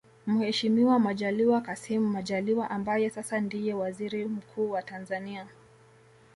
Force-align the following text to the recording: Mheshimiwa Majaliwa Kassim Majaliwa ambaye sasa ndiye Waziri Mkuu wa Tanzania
Mheshimiwa 0.27 0.99
Majaliwa 0.99 1.61
Kassim 1.61 2.01
Majaliwa 2.07 2.69
ambaye 2.69 3.09
sasa 3.09 3.39
ndiye 3.39 3.73
Waziri 3.73 4.25
Mkuu 4.25 4.71
wa 4.71 4.81
Tanzania 4.81 5.47